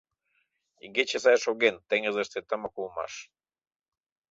Игече 0.85 1.17
сай 1.23 1.37
шоген, 1.43 1.75
теҥызыште 1.89 2.39
тымык 2.49 2.75
улмаш. 2.79 3.13